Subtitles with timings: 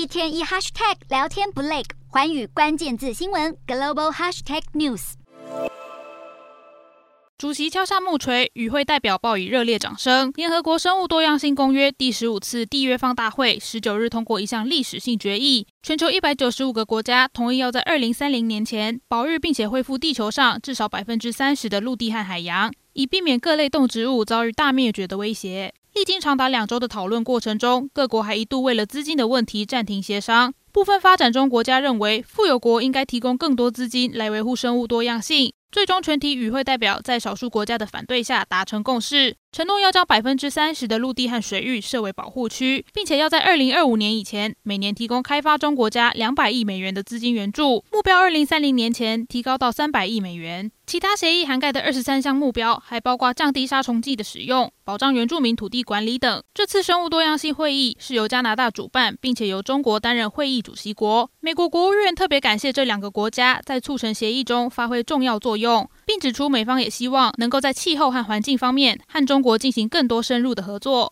[0.00, 5.12] 一天一 hashtag 聊天不累，寰宇关键字新闻 global hashtag news。
[7.36, 10.32] 主席敲下木锤，与会代表报以热烈掌声。
[10.36, 25.74] 联合国生物多样性公约第十五次缔约方大会十九日通过一项历史性决议，全球一百九十五个国家同意要在二零三零年前保育并且恢复地球上至少百分之三十的陆地和海洋，以避免各类动植物遭遇大灭绝的威胁。
[25.92, 30.54] 历经长达两周的讨论过程中，各国还一度为了资金的问题暂停协商。
[30.72, 35.52] 部分发展中国家认为，富有国应该提供更多资金来维护生物多样性。
[35.72, 50.70] 最终，全体与会代表在少数国家的反对下达成共识，承诺要将百分之三十的陆地和水域设为保护区，并且要在二零二五年以前每年提供开发中国家两百亿美元的资金援助，目标二零三零年前提高到三百亿美元。
[50.86, 56.42] 其他协议涵盖的二十三项目标，还包括降低杀虫剂的使用、保障原住民土地管理等。
[56.52, 61.30] 这次生物多样性会议是由加拿大主办，并且由中国担任会议主席国。
[61.40, 71.08] 美国国务院特别感谢这两个国家在促成协议中发挥重要作用，并指出美方也希望能够在气候和环境方面和中国进行更多深入的合作。